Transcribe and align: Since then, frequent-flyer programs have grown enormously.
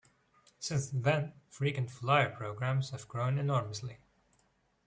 Since 0.57 0.89
then, 0.89 1.33
frequent-flyer 1.47 2.31
programs 2.31 2.89
have 2.89 3.07
grown 3.07 3.37
enormously. 3.37 3.99